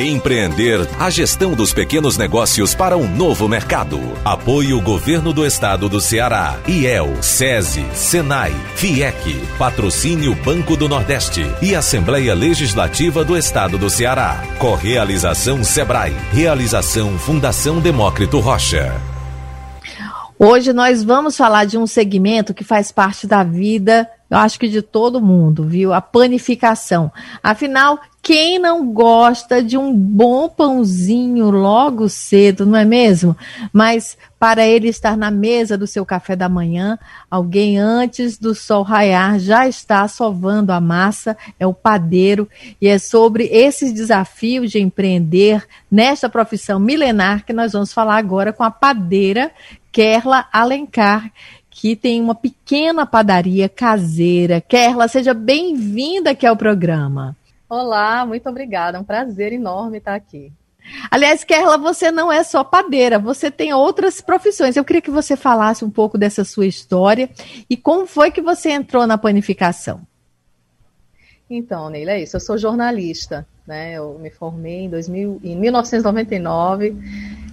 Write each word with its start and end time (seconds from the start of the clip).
Empreender 0.00 0.88
a 0.96 1.10
gestão 1.10 1.54
dos 1.54 1.72
pequenos 1.72 2.16
negócios 2.16 2.72
para 2.72 2.96
um 2.96 3.08
novo 3.08 3.48
mercado. 3.48 3.98
Apoio 4.24 4.80
Governo 4.80 5.32
do 5.32 5.44
Estado 5.44 5.88
do 5.88 6.00
Ceará, 6.00 6.56
IEL, 6.68 7.20
SESI, 7.20 7.84
SENAI, 7.94 8.54
FIEC, 8.76 9.44
Patrocínio 9.58 10.36
Banco 10.36 10.76
do 10.76 10.88
Nordeste 10.88 11.42
e 11.60 11.74
Assembleia 11.74 12.32
Legislativa 12.32 13.24
do 13.24 13.36
Estado 13.36 13.76
do 13.76 13.90
Ceará. 13.90 14.40
Correalização 14.60 15.64
Sebrae. 15.64 16.14
Realização 16.32 17.18
Fundação 17.18 17.80
Demócrito 17.80 18.38
Rocha. 18.38 18.94
Hoje 20.38 20.72
nós 20.72 21.02
vamos 21.02 21.36
falar 21.36 21.64
de 21.64 21.76
um 21.76 21.88
segmento 21.88 22.54
que 22.54 22.62
faz 22.62 22.92
parte 22.92 23.26
da 23.26 23.42
vida 23.42 24.08
eu 24.30 24.36
acho 24.36 24.58
que 24.58 24.68
de 24.68 24.82
todo 24.82 25.20
mundo, 25.20 25.64
viu? 25.64 25.92
A 25.92 26.00
panificação. 26.00 27.10
Afinal, 27.42 27.98
quem 28.20 28.58
não 28.58 28.92
gosta 28.92 29.62
de 29.62 29.78
um 29.78 29.94
bom 29.94 30.50
pãozinho 30.50 31.50
logo 31.50 32.10
cedo, 32.10 32.66
não 32.66 32.76
é 32.76 32.84
mesmo? 32.84 33.34
Mas 33.72 34.18
para 34.38 34.66
ele 34.66 34.88
estar 34.88 35.16
na 35.16 35.30
mesa 35.30 35.78
do 35.78 35.86
seu 35.86 36.04
café 36.04 36.36
da 36.36 36.46
manhã, 36.46 36.98
alguém 37.30 37.78
antes 37.78 38.36
do 38.36 38.54
sol 38.54 38.82
raiar 38.82 39.38
já 39.38 39.66
está 39.66 40.06
sovando 40.06 40.72
a 40.72 40.80
massa, 40.80 41.34
é 41.58 41.66
o 41.66 41.72
padeiro, 41.72 42.46
e 42.82 42.86
é 42.86 42.98
sobre 42.98 43.44
esses 43.44 43.94
desafios 43.94 44.70
de 44.70 44.78
empreender 44.78 45.66
nesta 45.90 46.28
profissão 46.28 46.78
milenar 46.78 47.46
que 47.46 47.52
nós 47.54 47.72
vamos 47.72 47.94
falar 47.94 48.18
agora 48.18 48.52
com 48.52 48.62
a 48.62 48.70
padeira 48.70 49.50
Kerla 49.90 50.46
Alencar 50.52 51.32
que 51.80 51.94
tem 51.94 52.20
uma 52.20 52.34
pequena 52.34 53.06
padaria 53.06 53.68
caseira. 53.68 54.60
Kerla, 54.60 55.06
seja 55.06 55.32
bem-vinda 55.32 56.30
aqui 56.30 56.44
ao 56.44 56.56
programa. 56.56 57.36
Olá, 57.70 58.26
muito 58.26 58.48
obrigada. 58.48 58.98
É 58.98 59.00
um 59.00 59.04
prazer 59.04 59.52
enorme 59.52 59.98
estar 59.98 60.16
aqui. 60.16 60.52
Aliás, 61.08 61.44
Kerla, 61.44 61.78
você 61.78 62.10
não 62.10 62.32
é 62.32 62.42
só 62.42 62.64
padeira, 62.64 63.16
você 63.16 63.48
tem 63.48 63.72
outras 63.72 64.20
profissões. 64.20 64.76
Eu 64.76 64.84
queria 64.84 65.02
que 65.02 65.10
você 65.10 65.36
falasse 65.36 65.84
um 65.84 65.90
pouco 65.90 66.18
dessa 66.18 66.44
sua 66.44 66.66
história 66.66 67.30
e 67.70 67.76
como 67.76 68.08
foi 68.08 68.32
que 68.32 68.42
você 68.42 68.70
entrou 68.70 69.06
na 69.06 69.16
panificação. 69.16 70.00
Então, 71.50 71.88
Neila, 71.88 72.12
é 72.12 72.22
isso. 72.22 72.36
Eu 72.36 72.40
sou 72.40 72.58
jornalista, 72.58 73.46
né? 73.66 73.94
Eu 73.94 74.18
me 74.18 74.30
formei 74.30 74.80
em, 74.80 74.90
2000, 74.90 75.40
em 75.42 75.56
1999 75.56 76.96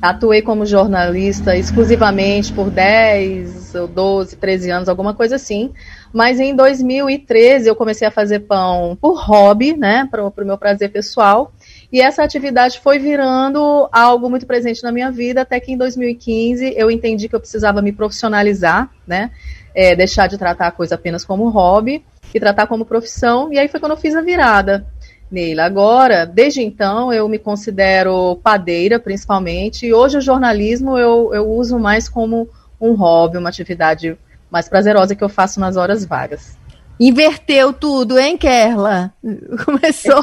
Atuei 0.01 0.41
como 0.41 0.65
jornalista 0.65 1.55
exclusivamente 1.55 2.51
por 2.53 2.69
10 2.69 3.73
ou 3.75 3.87
12, 3.87 4.35
13 4.35 4.69
anos, 4.69 4.89
alguma 4.89 5.13
coisa 5.13 5.35
assim. 5.35 5.71
Mas 6.13 6.39
em 6.39 6.55
2013 6.55 7.67
eu 7.67 7.75
comecei 7.75 8.07
a 8.07 8.11
fazer 8.11 8.41
pão 8.41 8.97
por 8.99 9.19
hobby, 9.19 9.75
né, 9.75 10.07
para 10.11 10.23
o 10.23 10.45
meu 10.45 10.57
prazer 10.57 10.91
pessoal. 10.91 11.51
E 11.91 12.01
essa 12.01 12.23
atividade 12.23 12.79
foi 12.81 12.99
virando 12.99 13.87
algo 13.91 14.29
muito 14.29 14.45
presente 14.45 14.83
na 14.83 14.91
minha 14.91 15.11
vida, 15.11 15.41
até 15.41 15.59
que 15.59 15.71
em 15.71 15.77
2015 15.77 16.73
eu 16.75 16.91
entendi 16.91 17.29
que 17.29 17.35
eu 17.35 17.39
precisava 17.39 17.81
me 17.81 17.91
profissionalizar, 17.91 18.89
né, 19.07 19.31
é, 19.73 19.95
deixar 19.95 20.27
de 20.27 20.37
tratar 20.37 20.67
a 20.67 20.71
coisa 20.71 20.95
apenas 20.95 21.25
como 21.25 21.49
hobby 21.49 22.03
e 22.35 22.39
tratar 22.39 22.67
como 22.67 22.85
profissão. 22.85 23.51
E 23.51 23.57
aí 23.57 23.69
foi 23.69 23.79
quando 23.79 23.93
eu 23.93 23.97
fiz 23.97 24.13
a 24.13 24.21
virada. 24.21 24.85
Neila. 25.31 25.63
Agora, 25.63 26.25
desde 26.25 26.61
então, 26.61 27.11
eu 27.11 27.27
me 27.29 27.39
considero 27.39 28.35
padeira, 28.43 28.99
principalmente, 28.99 29.87
e 29.87 29.93
hoje 29.93 30.17
o 30.17 30.21
jornalismo 30.21 30.97
eu, 30.97 31.33
eu 31.33 31.49
uso 31.49 31.79
mais 31.79 32.09
como 32.09 32.47
um 32.79 32.93
hobby, 32.93 33.37
uma 33.37 33.49
atividade 33.49 34.17
mais 34.51 34.67
prazerosa 34.67 35.15
que 35.15 35.23
eu 35.23 35.29
faço 35.29 35.59
nas 35.59 35.77
horas 35.77 36.05
vagas. 36.05 36.57
Inverteu 36.99 37.73
tudo, 37.73 38.19
hein, 38.19 38.37
Kerla? 38.37 39.13
Começou 39.65 40.21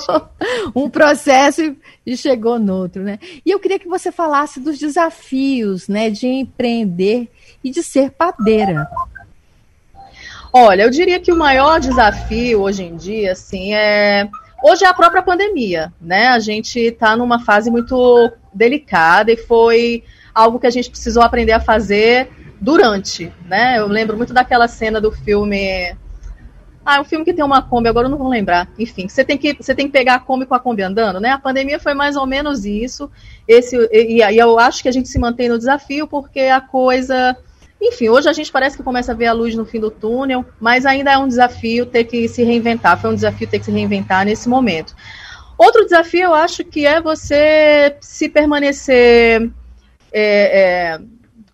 um 0.75 0.89
processo 0.89 1.75
e 2.05 2.17
chegou 2.17 2.59
no 2.59 2.75
outro, 2.75 3.03
né? 3.03 3.19
E 3.45 3.51
eu 3.51 3.59
queria 3.59 3.79
que 3.79 3.89
você 3.89 4.13
falasse 4.13 4.61
dos 4.61 4.79
desafios, 4.79 5.89
né, 5.89 6.11
de 6.11 6.27
empreender 6.27 7.29
e 7.65 7.71
de 7.71 7.83
ser 7.83 8.11
padeira. 8.11 8.87
Olha, 10.53 10.83
eu 10.83 10.91
diria 10.91 11.19
que 11.19 11.33
o 11.33 11.37
maior 11.37 11.81
desafio 11.81 12.61
hoje 12.61 12.83
em 12.85 12.97
dia, 12.97 13.33
assim, 13.33 13.75
é 13.75 14.29
Hoje 14.63 14.85
é 14.85 14.89
a 14.89 14.95
própria 14.95 15.23
pandemia, 15.23 15.93
né? 16.01 16.29
A 16.29 16.39
gente 16.39 16.79
está 16.79 17.17
numa 17.17 17.41
fase 17.41 17.69
muito 17.69 18.31
delicada 18.55 19.33
e 19.33 19.37
foi 19.37 20.05
algo 20.33 20.61
que 20.61 20.69
a 20.69 20.71
gente 20.71 20.89
precisou 20.89 21.21
aprender 21.21 21.51
a 21.51 21.59
fazer 21.59 22.31
durante, 22.61 23.33
né? 23.45 23.81
Eu 23.81 23.89
lembro 23.89 24.17
muito 24.17 24.33
daquela 24.33 24.69
cena 24.69 25.01
do 25.01 25.11
filme. 25.11 25.97
Ah, 26.87 26.97
é 26.97 27.01
um 27.01 27.05
filme 27.05 27.25
que 27.25 27.35
tem 27.35 27.45
uma 27.45 27.61
Kombi, 27.61 27.89
agora 27.89 28.07
eu 28.07 28.11
não 28.11 28.19
vou 28.19 28.29
lembrar. 28.29 28.69
Enfim, 28.79 29.09
você 29.09 29.25
tem 29.25 29.37
que 29.37 29.57
você 29.61 29.75
tem 29.75 29.87
que 29.87 29.93
pegar 29.93 30.15
a 30.15 30.21
Kombi 30.21 30.47
com 30.47 30.55
a 30.55 30.61
Kombi 30.61 30.83
andando, 30.83 31.19
né? 31.19 31.31
A 31.31 31.39
pandemia 31.39 31.81
foi 31.81 31.93
mais 31.93 32.15
ou 32.15 32.25
menos 32.25 32.65
isso. 32.65 33.11
Esse 33.49 33.77
e, 33.91 34.23
e 34.23 34.39
eu 34.39 34.61
acho 34.61 34.81
que 34.81 34.89
a 34.89 34.93
gente 34.93 35.09
se 35.09 35.19
mantém 35.19 35.49
no 35.49 35.59
desafio 35.59 36.07
porque 36.07 36.39
a 36.43 36.61
coisa 36.61 37.37
enfim, 37.83 38.09
hoje 38.09 38.29
a 38.29 38.33
gente 38.33 38.53
parece 38.53 38.77
que 38.77 38.83
começa 38.83 39.11
a 39.11 39.15
ver 39.15 39.27
a 39.27 39.33
luz 39.33 39.57
no 39.57 39.67
fim 39.67 39.81
do 39.81 39.91
túnel, 39.91 40.45
mas 40.61 40.87
ainda 40.87 41.11
é 41.11 41.19
um 41.19 41.27
desafio 41.27 41.85
ter 41.85 42.05
que 42.05 42.29
se 42.29 42.45
reinventar. 42.45 43.01
Foi 43.01 43.11
um 43.11 43.15
desafio 43.15 43.49
ter 43.49 43.59
que 43.59 43.65
se 43.65 43.73
reinventar 43.73 44.25
nesse 44.25 44.49
momento. 44.49 44.95
Outro 45.59 45.85
desafio, 45.85 46.23
eu 46.23 46.35
acho 46.35 46.65
que 46.65 46.87
é 46.87 47.01
você 47.01 47.97
se 48.01 48.29
permanecer 48.29 49.51
é, 50.13 50.61
é, 50.93 51.01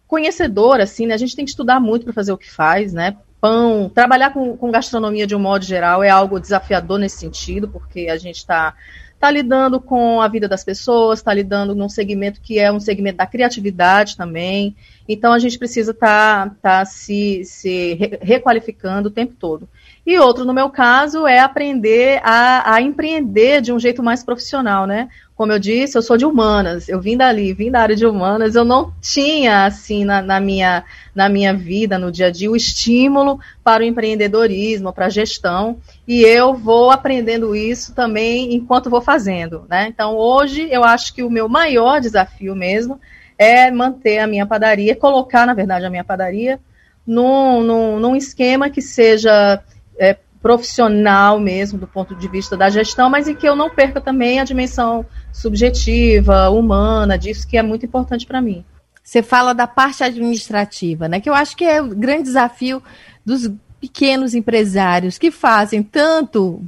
conhecedor, 0.06 0.80
assim, 0.80 1.06
né? 1.06 1.14
A 1.14 1.18
gente 1.18 1.34
tem 1.34 1.46
que 1.46 1.50
estudar 1.50 1.80
muito 1.80 2.04
para 2.04 2.12
fazer 2.12 2.32
o 2.32 2.38
que 2.38 2.50
faz, 2.50 2.92
né? 2.92 3.16
Pão, 3.40 3.90
trabalhar 3.94 4.32
com, 4.32 4.56
com 4.56 4.70
gastronomia 4.70 5.26
de 5.26 5.34
um 5.34 5.38
modo 5.38 5.64
geral 5.64 6.02
é 6.02 6.10
algo 6.10 6.40
desafiador 6.40 6.98
nesse 6.98 7.18
sentido, 7.18 7.68
porque 7.68 8.08
a 8.10 8.18
gente 8.18 8.36
está 8.36 8.74
está 9.18 9.32
lidando 9.32 9.80
com 9.80 10.22
a 10.22 10.28
vida 10.28 10.48
das 10.48 10.62
pessoas, 10.62 11.18
está 11.18 11.34
lidando 11.34 11.74
num 11.74 11.88
segmento 11.88 12.40
que 12.40 12.60
é 12.60 12.70
um 12.70 12.78
segmento 12.78 13.18
da 13.18 13.26
criatividade 13.26 14.16
também. 14.16 14.76
Então 15.08 15.32
a 15.32 15.40
gente 15.40 15.58
precisa 15.58 15.90
estar 15.90 16.50
tá, 16.50 16.56
tá 16.62 16.84
se, 16.84 17.42
se 17.44 17.98
requalificando 18.22 19.08
o 19.08 19.12
tempo 19.12 19.34
todo. 19.36 19.68
E 20.08 20.18
outro, 20.18 20.42
no 20.42 20.54
meu 20.54 20.70
caso, 20.70 21.26
é 21.26 21.38
aprender 21.38 22.18
a, 22.24 22.76
a, 22.76 22.80
empreender 22.80 23.60
de 23.60 23.74
um 23.74 23.78
jeito 23.78 24.02
mais 24.02 24.24
profissional, 24.24 24.86
né? 24.86 25.10
Como 25.36 25.52
eu 25.52 25.58
disse, 25.58 25.98
eu 25.98 26.00
sou 26.00 26.16
de 26.16 26.24
humanas, 26.24 26.88
eu 26.88 26.98
vim 26.98 27.14
dali, 27.14 27.52
vim 27.52 27.70
da 27.70 27.82
área 27.82 27.94
de 27.94 28.06
humanas, 28.06 28.54
eu 28.54 28.64
não 28.64 28.90
tinha, 29.02 29.66
assim, 29.66 30.06
na, 30.06 30.22
na 30.22 30.40
minha, 30.40 30.82
na 31.14 31.28
minha 31.28 31.52
vida, 31.52 31.98
no 31.98 32.10
dia 32.10 32.28
a 32.28 32.30
dia, 32.30 32.50
o 32.50 32.56
estímulo 32.56 33.38
para 33.62 33.82
o 33.82 33.86
empreendedorismo, 33.86 34.94
para 34.94 35.06
a 35.06 35.10
gestão, 35.10 35.76
e 36.06 36.22
eu 36.22 36.54
vou 36.54 36.90
aprendendo 36.90 37.54
isso 37.54 37.94
também 37.94 38.54
enquanto 38.54 38.88
vou 38.88 39.02
fazendo, 39.02 39.66
né? 39.68 39.88
Então, 39.88 40.16
hoje, 40.16 40.68
eu 40.70 40.84
acho 40.84 41.12
que 41.12 41.22
o 41.22 41.28
meu 41.28 41.50
maior 41.50 42.00
desafio 42.00 42.56
mesmo 42.56 42.98
é 43.36 43.70
manter 43.70 44.20
a 44.20 44.26
minha 44.26 44.46
padaria, 44.46 44.96
colocar, 44.96 45.44
na 45.44 45.52
verdade, 45.52 45.84
a 45.84 45.90
minha 45.90 46.02
padaria 46.02 46.58
num, 47.06 47.62
num, 47.62 48.00
num 48.00 48.16
esquema 48.16 48.70
que 48.70 48.80
seja 48.80 49.62
é, 49.98 50.16
profissional 50.40 51.40
mesmo, 51.40 51.78
do 51.78 51.86
ponto 51.86 52.14
de 52.14 52.28
vista 52.28 52.56
da 52.56 52.70
gestão, 52.70 53.10
mas 53.10 53.28
em 53.28 53.34
que 53.34 53.48
eu 53.48 53.56
não 53.56 53.68
perca 53.68 54.00
também 54.00 54.40
a 54.40 54.44
dimensão 54.44 55.04
subjetiva, 55.32 56.48
humana, 56.50 57.18
disso 57.18 57.46
que 57.46 57.58
é 57.58 57.62
muito 57.62 57.84
importante 57.84 58.26
para 58.26 58.40
mim. 58.40 58.64
Você 59.02 59.22
fala 59.22 59.54
da 59.54 59.66
parte 59.66 60.04
administrativa, 60.04 61.08
né? 61.08 61.20
Que 61.20 61.30
eu 61.30 61.34
acho 61.34 61.56
que 61.56 61.64
é 61.64 61.80
o 61.80 61.88
grande 61.88 62.24
desafio 62.24 62.82
dos 63.24 63.50
pequenos 63.80 64.34
empresários 64.34 65.18
que 65.18 65.30
fazem 65.30 65.82
tanto 65.82 66.62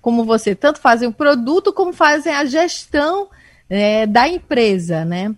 como 0.00 0.24
você, 0.24 0.54
tanto 0.54 0.80
fazem 0.80 1.08
o 1.08 1.12
produto 1.12 1.72
como 1.72 1.92
fazem 1.92 2.34
a 2.34 2.44
gestão 2.44 3.28
é, 3.68 4.06
da 4.06 4.26
empresa, 4.26 5.04
né? 5.04 5.34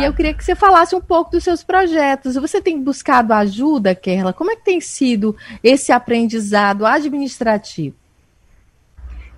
E 0.00 0.04
eu 0.04 0.12
queria 0.12 0.34
que 0.34 0.44
você 0.44 0.54
falasse 0.54 0.94
um 0.94 1.00
pouco 1.00 1.30
dos 1.30 1.42
seus 1.42 1.64
projetos. 1.64 2.34
Você 2.34 2.60
tem 2.60 2.82
buscado 2.82 3.32
ajuda, 3.32 3.94
Kerla? 3.94 4.32
Como 4.32 4.50
é 4.50 4.56
que 4.56 4.64
tem 4.64 4.80
sido 4.80 5.34
esse 5.64 5.90
aprendizado 5.90 6.84
administrativo? 6.84 7.96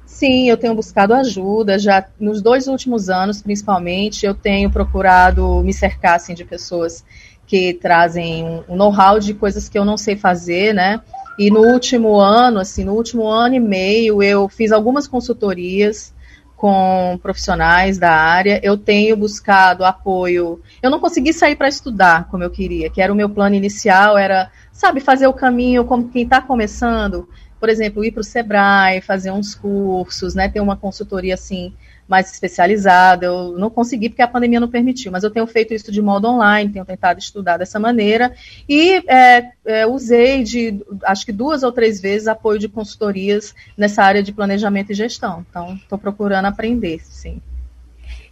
Sim, 0.04 0.50
eu 0.50 0.56
tenho 0.56 0.74
buscado 0.74 1.14
ajuda. 1.14 1.78
Já 1.78 2.04
nos 2.18 2.42
dois 2.42 2.66
últimos 2.66 3.08
anos, 3.08 3.40
principalmente, 3.40 4.26
eu 4.26 4.34
tenho 4.34 4.68
procurado 4.68 5.62
me 5.62 5.72
cercar 5.72 6.16
assim, 6.16 6.34
de 6.34 6.44
pessoas 6.44 7.04
que 7.46 7.74
trazem 7.74 8.64
um 8.68 8.74
know-how 8.74 9.20
de 9.20 9.34
coisas 9.34 9.68
que 9.68 9.78
eu 9.78 9.84
não 9.84 9.96
sei 9.96 10.16
fazer, 10.16 10.74
né? 10.74 11.00
E 11.38 11.50
no 11.50 11.60
último 11.60 12.18
ano, 12.18 12.58
assim, 12.58 12.82
no 12.84 12.94
último 12.94 13.28
ano 13.28 13.54
e 13.54 13.60
meio, 13.60 14.20
eu 14.22 14.48
fiz 14.48 14.72
algumas 14.72 15.06
consultorias 15.06 16.12
com 16.58 17.16
profissionais 17.22 17.98
da 17.98 18.10
área, 18.10 18.60
eu 18.64 18.76
tenho 18.76 19.16
buscado 19.16 19.84
apoio. 19.84 20.60
Eu 20.82 20.90
não 20.90 20.98
consegui 20.98 21.32
sair 21.32 21.54
para 21.54 21.68
estudar 21.68 22.28
como 22.28 22.42
eu 22.42 22.50
queria, 22.50 22.90
que 22.90 23.00
era 23.00 23.12
o 23.12 23.16
meu 23.16 23.30
plano 23.30 23.54
inicial, 23.54 24.18
era, 24.18 24.50
sabe, 24.72 24.98
fazer 24.98 25.28
o 25.28 25.32
caminho 25.32 25.84
como 25.84 26.08
quem 26.08 26.24
está 26.24 26.42
começando, 26.42 27.28
por 27.60 27.68
exemplo, 27.68 28.04
ir 28.04 28.10
para 28.10 28.22
o 28.22 28.24
Sebrae, 28.24 29.00
fazer 29.00 29.30
uns 29.30 29.54
cursos, 29.54 30.34
né, 30.34 30.48
ter 30.48 30.60
uma 30.60 30.76
consultoria 30.76 31.34
assim 31.34 31.72
mais 32.08 32.32
especializada. 32.32 33.26
Eu 33.26 33.58
não 33.58 33.68
consegui 33.68 34.08
porque 34.08 34.22
a 34.22 34.28
pandemia 34.28 34.58
não 34.58 34.68
permitiu, 34.68 35.12
mas 35.12 35.22
eu 35.22 35.30
tenho 35.30 35.46
feito 35.46 35.74
isso 35.74 35.92
de 35.92 36.00
modo 36.00 36.26
online, 36.26 36.72
tenho 36.72 36.84
tentado 36.84 37.20
estudar 37.20 37.58
dessa 37.58 37.78
maneira 37.78 38.34
e 38.68 39.02
é, 39.06 39.50
é, 39.64 39.86
usei 39.86 40.42
de, 40.42 40.80
acho 41.04 41.26
que 41.26 41.32
duas 41.32 41.62
ou 41.62 41.70
três 41.70 42.00
vezes, 42.00 42.26
apoio 42.26 42.58
de 42.58 42.68
consultorias 42.68 43.54
nessa 43.76 44.02
área 44.02 44.22
de 44.22 44.32
planejamento 44.32 44.90
e 44.90 44.94
gestão. 44.94 45.44
Então, 45.48 45.74
estou 45.74 45.98
procurando 45.98 46.46
aprender, 46.46 47.00
sim. 47.04 47.42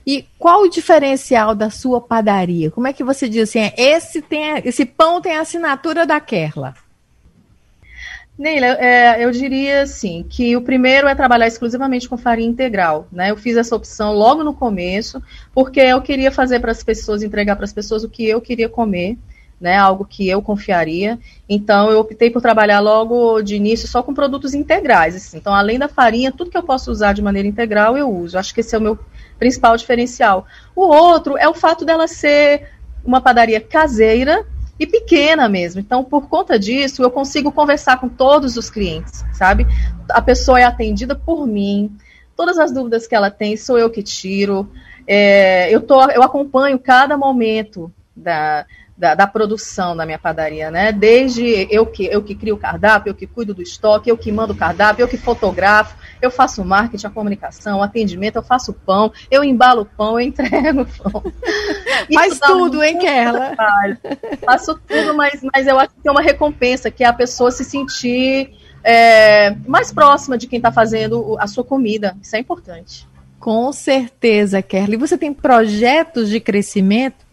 E 0.06 0.25
qual 0.38 0.62
o 0.62 0.70
diferencial 0.70 1.55
da 1.55 1.69
sua 1.69 2.00
padaria? 2.00 2.70
Como 2.70 2.87
é 2.87 2.93
que 2.93 3.02
você 3.02 3.29
diz 3.29 3.49
assim, 3.49 3.72
esse, 3.76 4.22
tem, 4.22 4.62
esse 4.64 4.87
pão 4.87 5.20
tem 5.20 5.37
a 5.37 5.40
assinatura 5.40 6.06
da 6.06 6.20
Kerla? 6.20 6.75
Neila, 8.38 8.67
é, 8.67 9.25
eu 9.25 9.31
diria 9.31 9.83
assim 9.83 10.25
que 10.29 10.55
o 10.56 10.61
primeiro 10.61 11.09
é 11.09 11.15
trabalhar 11.15 11.47
exclusivamente 11.47 12.09
com 12.09 12.19
farinha 12.19 12.49
integral. 12.49 13.09
Né? 13.11 13.31
Eu 13.31 13.37
fiz 13.37 13.56
essa 13.56 13.75
opção 13.75 14.12
logo 14.12 14.44
no 14.44 14.53
começo, 14.53 15.23
porque 15.55 15.81
eu 15.81 16.03
queria 16.03 16.31
fazer 16.31 16.61
para 16.61 16.71
as 16.71 16.83
pessoas, 16.83 17.23
entregar 17.23 17.56
para 17.56 17.65
as 17.65 17.73
pessoas 17.73 18.05
o 18.05 18.11
que 18.11 18.27
eu 18.27 18.41
queria 18.41 18.69
comer 18.69 19.17
né, 19.61 19.77
algo 19.77 20.05
que 20.05 20.29
eu 20.29 20.43
confiaria. 20.43 21.19
Então, 21.49 21.91
eu 21.91 21.99
optei 21.99 22.31
por 22.31 22.43
trabalhar 22.43 22.81
logo 22.81 23.41
de 23.43 23.56
início 23.56 23.88
só 23.88 24.03
com 24.03 24.15
produtos 24.15 24.55
integrais. 24.55 25.17
Assim. 25.17 25.39
Então, 25.39 25.55
além 25.55 25.79
da 25.79 25.89
farinha, 25.89 26.32
tudo 26.32 26.50
que 26.50 26.59
eu 26.59 26.62
posso 26.62 26.91
usar 26.91 27.12
de 27.12 27.23
maneira 27.23 27.49
integral, 27.49 27.97
eu 27.97 28.11
uso. 28.11 28.39
Acho 28.39 28.55
que 28.55 28.61
esse 28.61 28.75
é 28.75 28.79
o 28.79 28.82
meu 28.82 28.99
principal 29.39 29.77
diferencial. 29.77 30.47
O 30.75 30.82
outro 30.82 31.37
é 31.37 31.49
o 31.49 31.55
fato 31.55 31.85
dela 31.85 32.06
ser 32.06 32.69
uma 33.05 33.21
padaria 33.21 33.61
caseira 33.61 34.44
e 34.78 34.87
pequena 34.87 35.49
mesmo. 35.49 35.81
Então, 35.81 36.05
por 36.05 36.28
conta 36.28 36.58
disso, 36.58 37.02
eu 37.02 37.11
consigo 37.11 37.50
conversar 37.50 37.99
com 37.99 38.08
todos 38.08 38.56
os 38.56 38.69
clientes, 38.69 39.25
sabe? 39.32 39.67
A 40.11 40.20
pessoa 40.20 40.61
é 40.61 40.64
atendida 40.64 41.14
por 41.14 41.46
mim. 41.46 41.96
Todas 42.37 42.58
as 42.58 42.73
dúvidas 42.73 43.06
que 43.06 43.14
ela 43.14 43.31
tem, 43.31 43.56
sou 43.56 43.78
eu 43.78 43.90
que 43.90 44.02
tiro. 44.02 44.70
É, 45.06 45.75
eu, 45.75 45.81
tô, 45.81 46.02
eu 46.11 46.23
acompanho 46.23 46.78
cada 46.78 47.17
momento 47.17 47.90
da, 48.14 48.67
da, 48.96 49.14
da, 49.14 49.26
produção 49.26 49.94
da 49.94 50.06
minha 50.06 50.19
padaria, 50.19 50.70
né? 50.70 50.90
Desde 50.90 51.69
eu 51.70 51.84
que, 51.84 52.06
eu 52.06 52.22
que 52.22 52.34
crio 52.34 52.54
o 52.54 52.58
cardápio, 52.58 53.10
eu 53.10 53.14
que 53.14 53.26
cuido 53.26 53.52
do 53.52 53.60
estoque, 53.60 54.10
eu 54.10 54.16
que 54.16 54.32
mando 54.32 54.54
o 54.54 54.56
cardápio, 54.56 55.02
eu 55.02 55.08
que 55.08 55.19
fotografo, 55.19 55.94
eu 56.22 56.31
faço 56.31 56.62
o 56.62 56.64
marketing, 56.64 57.06
a 57.06 57.10
comunicação, 57.10 57.81
o 57.81 57.82
atendimento, 57.82 58.37
eu 58.37 58.43
faço 58.43 58.70
o 58.70 58.75
pão, 58.75 59.12
eu 59.31 59.44
embalo 59.44 59.82
o 59.82 59.87
pão, 59.87 60.19
eu 60.19 60.26
entrego 60.26 60.82
o 60.82 60.87
pão. 60.87 61.22
Faz 62.12 62.38
tudo, 62.38 62.82
hein, 62.82 62.98
Kerla? 62.98 63.54
Faço 64.44 64.81
tudo, 64.87 65.14
mas, 65.14 65.43
mas 65.52 65.66
eu 65.66 65.78
acho 65.78 65.90
que 65.90 66.00
tem 66.00 66.10
uma 66.10 66.22
recompensa, 66.22 66.90
que 66.90 67.04
é 67.04 67.06
a 67.06 67.12
pessoa 67.12 67.50
se 67.50 67.64
sentir 67.64 68.54
é, 68.82 69.50
mais 69.66 69.93
próxima 69.93 70.38
de 70.38 70.46
quem 70.46 70.58
está 70.58 70.72
fazendo 70.72 71.37
a 71.38 71.46
sua 71.46 71.64
comida. 71.64 72.16
Isso 72.22 72.34
é 72.34 72.38
importante. 72.38 73.06
Com 73.38 73.70
certeza, 73.72 74.62
Kerla. 74.62 74.94
E 74.94 74.98
você 74.98 75.19
tem 75.19 75.34
projetos 75.34 76.31
de 76.31 76.40
crescimento? 76.40 77.25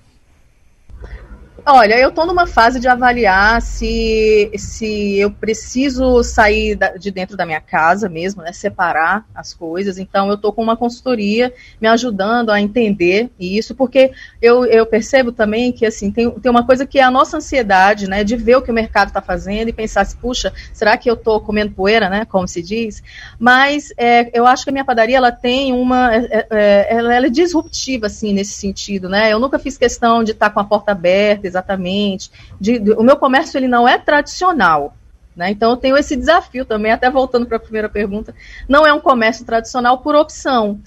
Olha, 1.65 1.97
eu 1.97 2.09
estou 2.09 2.25
numa 2.25 2.45
fase 2.45 2.77
de 2.77 2.89
avaliar 2.89 3.61
se, 3.61 4.51
se 4.57 5.17
eu 5.17 5.31
preciso 5.31 6.21
sair 6.21 6.75
da, 6.75 6.97
de 6.97 7.09
dentro 7.09 7.37
da 7.37 7.45
minha 7.45 7.61
casa 7.61 8.09
mesmo, 8.09 8.41
né, 8.41 8.51
separar 8.51 9.25
as 9.33 9.53
coisas. 9.53 9.97
Então, 9.97 10.27
eu 10.27 10.35
estou 10.35 10.51
com 10.51 10.61
uma 10.61 10.75
consultoria 10.75 11.53
me 11.79 11.87
ajudando 11.87 12.49
a 12.49 12.59
entender 12.59 13.29
isso, 13.39 13.73
porque 13.75 14.11
eu, 14.41 14.65
eu 14.65 14.85
percebo 14.85 15.31
também 15.31 15.71
que 15.71 15.85
assim 15.85 16.11
tem, 16.11 16.29
tem 16.31 16.51
uma 16.51 16.65
coisa 16.65 16.85
que 16.85 16.99
é 16.99 17.03
a 17.03 17.09
nossa 17.09 17.37
ansiedade, 17.37 18.09
né, 18.09 18.25
de 18.25 18.35
ver 18.35 18.57
o 18.57 18.61
que 18.61 18.69
o 18.69 18.73
mercado 18.73 19.07
está 19.07 19.21
fazendo 19.21 19.69
e 19.69 19.73
pensar 19.73 20.03
se, 20.05 20.17
puxa, 20.17 20.51
será 20.73 20.97
que 20.97 21.09
eu 21.09 21.13
estou 21.13 21.39
comendo 21.39 21.71
poeira, 21.71 22.09
né, 22.09 22.25
como 22.25 22.45
se 22.45 22.61
diz? 22.61 23.01
Mas 23.39 23.93
é, 23.97 24.37
eu 24.37 24.45
acho 24.45 24.65
que 24.65 24.69
a 24.69 24.73
minha 24.73 24.83
padaria 24.83 25.15
ela 25.15 25.31
tem 25.31 25.71
uma, 25.71 26.13
é, 26.13 26.25
é, 26.25 26.47
é 26.51 26.87
ela, 26.89 27.15
ela, 27.15 27.27
é 27.27 27.29
disruptiva 27.29 28.07
assim 28.07 28.33
nesse 28.33 28.51
sentido, 28.51 29.07
né? 29.07 29.31
Eu 29.31 29.39
nunca 29.39 29.57
fiz 29.57 29.77
questão 29.77 30.25
de 30.25 30.31
estar 30.31 30.49
tá 30.49 30.53
com 30.53 30.59
a 30.59 30.65
porta 30.65 30.91
aberta 30.91 31.52
exatamente. 31.53 32.31
De, 32.59 32.79
de, 32.79 32.91
o 32.91 33.03
meu 33.03 33.15
comércio 33.15 33.57
ele 33.57 33.67
não 33.67 33.87
é 33.87 33.97
tradicional. 33.97 34.95
Né? 35.35 35.51
Então 35.51 35.71
eu 35.71 35.77
tenho 35.77 35.97
esse 35.97 36.15
desafio 36.15 36.65
também, 36.65 36.91
até 36.91 37.09
voltando 37.09 37.45
para 37.45 37.57
a 37.57 37.59
primeira 37.59 37.89
pergunta, 37.89 38.33
não 38.67 38.85
é 38.85 38.93
um 38.93 38.99
comércio 38.99 39.45
tradicional 39.45 39.99
por 39.99 40.15
opção. 40.15 40.79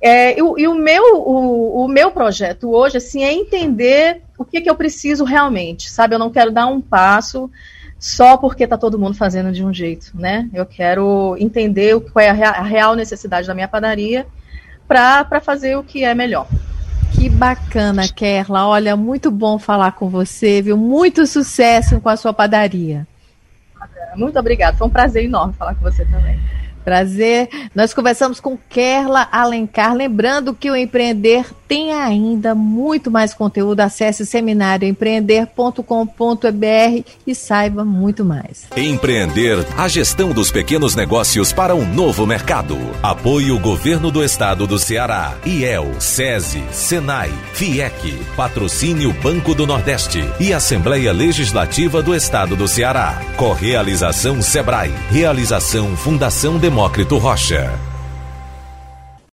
É, 0.00 0.32
e, 0.32 0.38
e 0.38 0.68
o, 0.68 0.74
meu, 0.74 1.16
o, 1.16 1.84
o, 1.84 1.88
meu 1.88 2.10
projeto 2.10 2.70
hoje 2.70 2.98
assim, 2.98 3.24
é 3.24 3.32
entender 3.32 4.22
o 4.38 4.44
que, 4.44 4.60
que 4.60 4.68
eu 4.68 4.74
preciso 4.74 5.24
realmente, 5.24 5.90
sabe? 5.90 6.14
Eu 6.14 6.18
não 6.18 6.30
quero 6.30 6.50
dar 6.50 6.66
um 6.66 6.80
passo 6.80 7.50
só 7.98 8.36
porque 8.36 8.64
está 8.64 8.76
todo 8.76 8.98
mundo 8.98 9.16
fazendo 9.16 9.50
de 9.50 9.64
um 9.64 9.72
jeito, 9.72 10.12
né? 10.14 10.50
Eu 10.52 10.66
quero 10.66 11.34
entender 11.38 11.98
qual 12.12 12.22
é 12.22 12.28
a 12.28 12.62
real 12.62 12.94
necessidade 12.94 13.46
da 13.46 13.54
minha 13.54 13.68
padaria 13.68 14.26
para 14.86 15.40
fazer 15.40 15.76
o 15.76 15.82
que 15.82 16.04
é 16.04 16.14
melhor. 16.14 16.46
Que 17.12 17.28
bacana, 17.28 18.08
Kerla. 18.08 18.66
Olha, 18.66 18.96
muito 18.96 19.30
bom 19.30 19.58
falar 19.58 19.92
com 19.92 20.08
você, 20.08 20.62
viu? 20.62 20.76
Muito 20.76 21.26
sucesso 21.26 22.00
com 22.00 22.08
a 22.08 22.16
sua 22.16 22.32
padaria. 22.32 23.06
Muito 24.16 24.38
obrigada. 24.38 24.76
Foi 24.76 24.86
um 24.86 24.90
prazer 24.90 25.24
enorme 25.24 25.54
falar 25.54 25.74
com 25.74 25.82
você 25.82 26.04
também. 26.06 26.40
Prazer. 26.84 27.48
Nós 27.74 27.92
conversamos 27.92 28.38
com 28.40 28.56
Kerla 28.56 29.28
Alencar. 29.32 29.92
Lembrando 29.94 30.54
que 30.54 30.70
o 30.70 30.76
Empreender 30.76 31.44
tem 31.68 31.92
ainda 31.92 32.54
muito 32.54 33.10
mais 33.10 33.34
conteúdo. 33.34 33.80
Acesse 33.80 34.24
seminarioempreender.com.br 34.24 37.10
e 37.26 37.34
saiba 37.34 37.84
muito 37.84 38.24
mais. 38.24 38.66
Empreender 38.76 39.66
a 39.76 39.88
gestão 39.88 40.30
dos 40.30 40.50
pequenos 40.50 40.94
negócios 40.94 41.52
para 41.52 41.74
um 41.74 41.86
novo 41.86 42.26
mercado. 42.26 42.78
Apoio 43.02 43.58
Governo 43.58 44.10
do 44.10 44.22
Estado 44.22 44.66
do 44.66 44.78
Ceará. 44.78 45.36
IEL, 45.44 46.00
SESI, 46.00 46.62
SENAI, 46.72 47.32
FIEC. 47.52 48.18
Patrocínio 48.36 49.12
Banco 49.22 49.54
do 49.54 49.66
Nordeste 49.66 50.20
e 50.38 50.52
Assembleia 50.52 51.12
Legislativa 51.12 52.02
do 52.02 52.14
Estado 52.14 52.56
do 52.56 52.68
Ceará. 52.68 53.20
Correalização 53.36 54.40
Sebrae. 54.40 54.92
Realização 55.10 55.96
Fundação 55.96 56.58
Demócrito 56.58 57.18
Rocha. 57.18 57.85